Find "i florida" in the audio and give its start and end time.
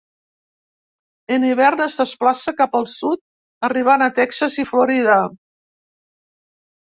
4.63-5.19